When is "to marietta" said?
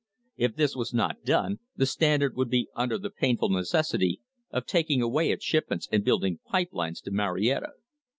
7.01-7.73